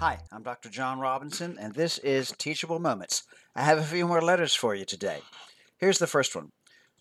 [0.00, 0.70] Hi, I'm Dr.
[0.70, 3.24] John Robinson, and this is Teachable Moments.
[3.54, 5.18] I have a few more letters for you today.
[5.76, 6.52] Here's the first one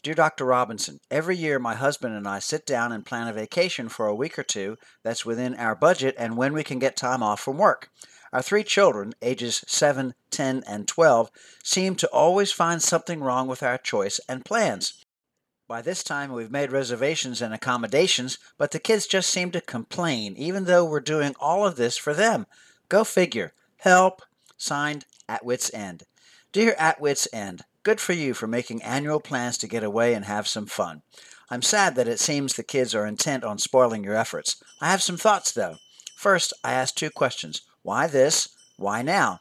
[0.04, 0.44] Dear Dr.
[0.44, 4.14] Robinson, every year my husband and I sit down and plan a vacation for a
[4.14, 7.58] week or two that's within our budget and when we can get time off from
[7.58, 7.90] work.
[8.34, 11.32] Our three children, ages 7, 10, and 12,
[11.64, 15.06] seem to always find something wrong with our choice and plans.
[15.70, 20.36] By this time, we've made reservations and accommodations, but the kids just seem to complain,
[20.36, 22.46] even though we're doing all of this for them.
[22.90, 23.54] Go figure.
[23.78, 24.24] Help.
[24.58, 26.04] Signed, At Wit's End.
[26.52, 30.26] Dear At Wit's End, good for you for making annual plans to get away and
[30.26, 31.04] have some fun.
[31.52, 34.62] I'm sad that it seems the kids are intent on spoiling your efforts.
[34.82, 35.76] I have some thoughts, though.
[36.16, 38.50] First, I ask two questions why this?
[38.78, 39.40] Why now?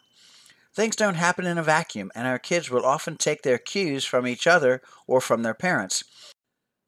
[0.75, 4.27] Things don't happen in a vacuum, and our kids will often take their cues from
[4.27, 6.05] each other or from their parents.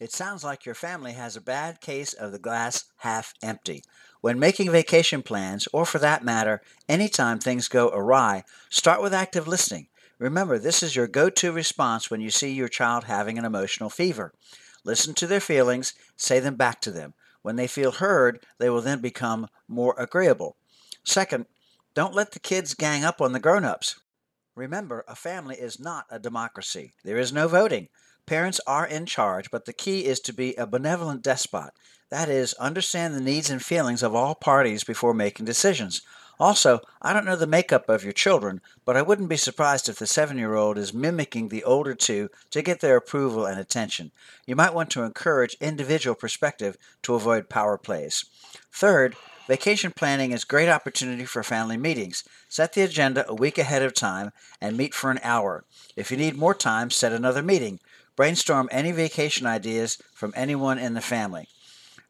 [0.01, 3.85] It sounds like your family has a bad case of the glass half empty.
[4.23, 9.47] When making vacation plans, or for that matter, anytime things go awry, start with active
[9.47, 9.89] listening.
[10.19, 13.91] Remember, this is your go to response when you see your child having an emotional
[13.91, 14.33] fever.
[14.85, 17.13] Listen to their feelings, say them back to them.
[17.43, 20.57] When they feel heard, they will then become more agreeable.
[21.05, 21.45] Second,
[21.95, 24.01] don't let the kids gang up on the grown ups.
[24.55, 26.95] Remember, a family is not a democracy.
[27.05, 27.89] There is no voting.
[28.31, 31.73] Parents are in charge, but the key is to be a benevolent despot.
[32.11, 36.03] That is, understand the needs and feelings of all parties before making decisions.
[36.39, 39.99] Also, I don't know the makeup of your children, but I wouldn't be surprised if
[39.99, 44.13] the seven year old is mimicking the older two to get their approval and attention.
[44.47, 48.27] You might want to encourage individual perspective to avoid power plays.
[48.71, 49.17] Third,
[49.51, 52.23] Vacation planning is a great opportunity for family meetings.
[52.49, 55.65] Set the agenda a week ahead of time and meet for an hour.
[55.97, 57.81] If you need more time, set another meeting.
[58.17, 61.49] Brainstorm any vacation ideas from anyone in the family.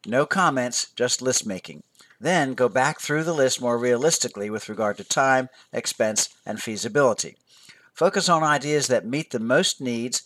[0.05, 1.83] No comments, just list making.
[2.19, 7.37] Then go back through the list more realistically with regard to time, expense, and feasibility.
[7.93, 10.23] Focus on ideas that meet the most needs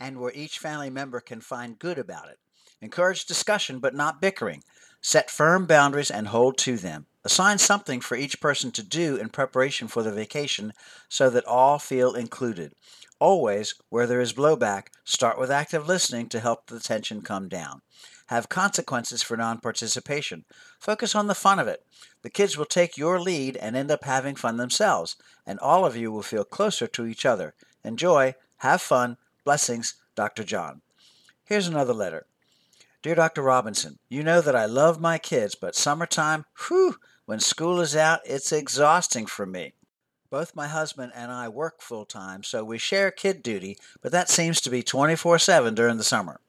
[0.00, 2.38] and where each family member can find good about it.
[2.80, 4.62] Encourage discussion but not bickering.
[5.00, 7.06] Set firm boundaries and hold to them.
[7.26, 10.74] Assign something for each person to do in preparation for the vacation
[11.08, 12.74] so that all feel included.
[13.18, 17.80] Always, where there is blowback, start with active listening to help the tension come down.
[18.26, 20.44] Have consequences for non participation.
[20.78, 21.86] Focus on the fun of it.
[22.22, 25.96] The kids will take your lead and end up having fun themselves, and all of
[25.96, 27.54] you will feel closer to each other.
[27.84, 29.16] Enjoy, have fun.
[29.44, 30.44] Blessings, Dr.
[30.44, 30.82] John.
[31.44, 32.26] Here's another letter.
[33.02, 33.42] Dear Dr.
[33.42, 36.96] Robinson, you know that I love my kids, but summertime, whew,
[37.26, 39.72] when school is out, it's exhausting for me.
[40.30, 44.28] Both my husband and I work full time, so we share kid duty, but that
[44.28, 46.40] seems to be 24 7 during the summer.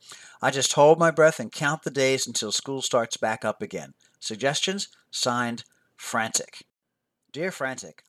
[0.42, 3.94] I just hold my breath and count the days until school starts back up again.
[4.20, 4.90] Suggestions?
[5.12, 5.64] Signed,
[5.96, 6.66] Frantic.
[7.32, 8.04] Dear Frantic,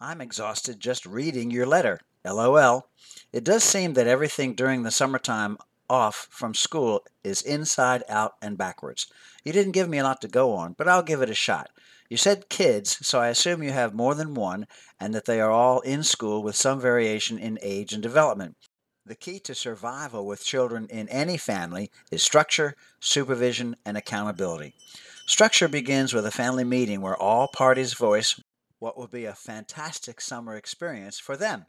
[0.00, 2.00] I'm exhausted just reading your letter.
[2.24, 2.88] LOL.
[3.32, 5.58] It does seem that everything during the summertime
[5.94, 9.06] off from school is inside out and backwards.
[9.44, 11.70] You didn't give me a lot to go on, but I'll give it a shot.
[12.10, 14.66] You said kids, so I assume you have more than one
[14.98, 18.56] and that they are all in school with some variation in age and development.
[19.06, 24.74] The key to survival with children in any family is structure, supervision, and accountability.
[25.26, 28.40] Structure begins with a family meeting where all parties voice
[28.78, 31.66] what will be a fantastic summer experience for them.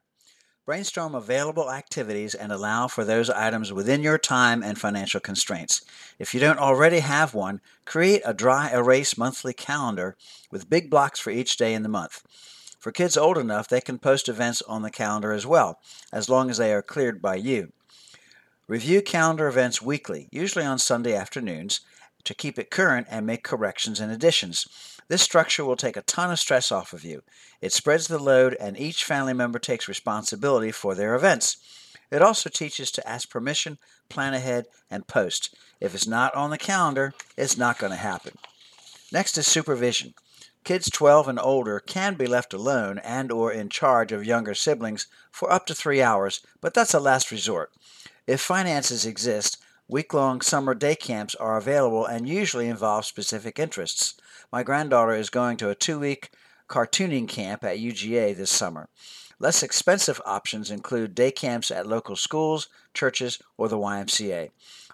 [0.65, 5.83] Brainstorm available activities and allow for those items within your time and financial constraints.
[6.17, 10.17] If you don't already have one, create a dry erase monthly calendar
[10.49, 12.23] with big blocks for each day in the month.
[12.79, 15.79] For kids old enough, they can post events on the calendar as well,
[16.11, 17.71] as long as they are cleared by you.
[18.67, 21.81] Review calendar events weekly, usually on Sunday afternoons,
[22.25, 24.67] to keep it current and make corrections and additions.
[25.07, 27.23] This structure will take a ton of stress off of you.
[27.61, 31.57] It spreads the load, and each family member takes responsibility for their events.
[32.11, 33.77] It also teaches to ask permission,
[34.09, 35.55] plan ahead, and post.
[35.79, 38.37] If it's not on the calendar, it's not going to happen.
[39.11, 40.13] Next is supervision.
[40.63, 45.05] Kids 12 and older can be left alone and or in charge of younger siblings
[45.31, 47.71] for up to 3 hours, but that's a last resort.
[48.25, 54.15] If finances exist, week-long summer day camps are available and usually involve specific interests.
[54.51, 56.31] My granddaughter is going to a two week
[56.67, 58.89] cartooning camp at UGA this summer.
[59.37, 64.49] Less expensive options include day camps at local schools, churches, or the YMCA.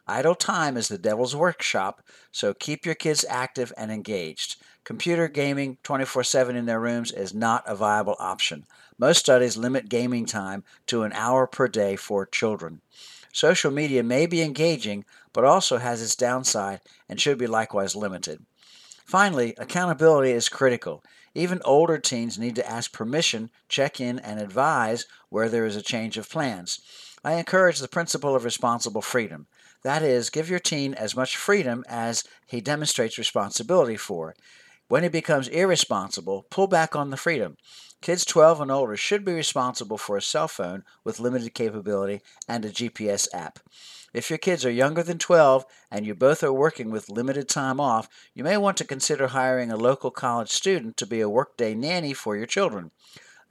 [0.08, 2.02] Idle time is the devil's workshop,
[2.32, 4.56] so keep your kids active and engaged.
[4.84, 8.66] Computer gaming 24 7 in their rooms is not a viable option.
[8.98, 12.82] Most studies limit gaming time to an hour per day for children.
[13.32, 18.46] Social media may be engaging, but also has its downside and should be likewise limited.
[19.06, 21.04] Finally, accountability is critical.
[21.34, 25.82] Even older teens need to ask permission, check in, and advise where there is a
[25.82, 26.82] change of plans.
[27.24, 29.48] I encourage the principle of responsible freedom.
[29.84, 34.36] That is, give your teen as much freedom as he demonstrates responsibility for.
[34.92, 37.56] When he becomes irresponsible, pull back on the freedom.
[38.02, 42.66] Kids 12 and older should be responsible for a cell phone with limited capability and
[42.66, 43.60] a GPS app.
[44.14, 47.80] If your kids are younger than 12 and you both are working with limited time
[47.80, 51.74] off, you may want to consider hiring a local college student to be a workday
[51.74, 52.92] nanny for your children.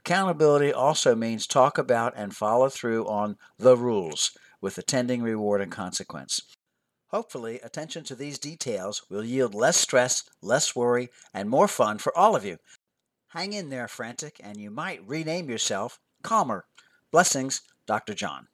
[0.01, 5.71] Accountability also means talk about and follow through on the rules with attending reward and
[5.71, 6.43] consequence.
[7.11, 12.17] Hopefully, attention to these details will yield less stress, less worry, and more fun for
[12.17, 12.57] all of you.
[13.29, 16.65] Hang in there, Frantic, and you might rename yourself Calmer.
[17.11, 18.13] Blessings, Dr.
[18.13, 18.47] John.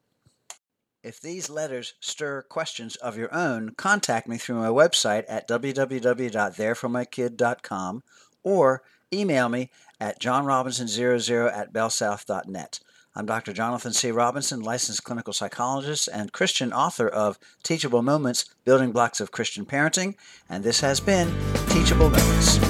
[1.02, 8.02] If these letters stir questions of your own, contact me through my website at www.thereformykid.com
[8.42, 8.82] or
[9.12, 9.70] email me
[10.00, 12.80] at johnrobinson00 at bellsouth.net.
[13.18, 13.52] I'm Dr.
[13.52, 14.12] Jonathan C.
[14.12, 20.14] Robinson, licensed clinical psychologist and Christian author of Teachable Moments Building Blocks of Christian Parenting,
[20.48, 21.26] and this has been
[21.66, 22.60] Teachable Moments.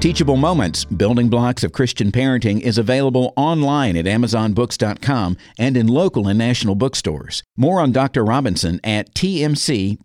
[0.00, 6.28] Teachable Moments Building Blocks of Christian Parenting is available online at AmazonBooks.com and in local
[6.28, 7.42] and national bookstores.
[7.58, 8.24] More on Dr.
[8.24, 10.00] Robinson at tmcpinc.com.